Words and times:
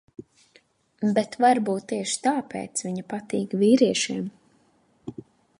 Bet 1.17 1.37
varbūt 1.45 1.85
tieši 1.93 2.19
tāpēc 2.29 2.85
viņa 2.89 3.07
patīk 3.15 3.57
vīriešiem. 3.65 4.29